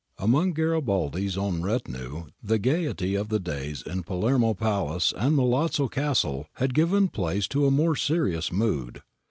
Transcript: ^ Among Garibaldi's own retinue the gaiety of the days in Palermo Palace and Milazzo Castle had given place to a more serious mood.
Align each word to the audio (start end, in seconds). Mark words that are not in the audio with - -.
^ 0.19 0.23
Among 0.23 0.53
Garibaldi's 0.53 1.37
own 1.37 1.61
retinue 1.61 2.25
the 2.41 2.57
gaiety 2.57 3.13
of 3.13 3.29
the 3.29 3.39
days 3.39 3.83
in 3.83 4.01
Palermo 4.01 4.55
Palace 4.55 5.13
and 5.15 5.37
Milazzo 5.37 5.87
Castle 5.91 6.47
had 6.53 6.73
given 6.73 7.07
place 7.07 7.47
to 7.49 7.67
a 7.67 7.69
more 7.71 7.95
serious 7.95 8.51
mood. 8.51 9.03